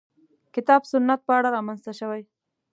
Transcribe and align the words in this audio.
کتاب 0.55 0.81
سنت 0.91 1.19
په 1.27 1.31
اړه 1.37 1.49
رامنځته 1.55 1.91
شوې. 1.99 2.21